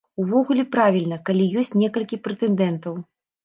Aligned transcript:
Увогуле 0.21 0.63
правільна, 0.75 1.21
калі 1.31 1.47
ёсць 1.63 1.77
некалькі 1.85 2.23
прэтэндэнтаў. 2.25 3.01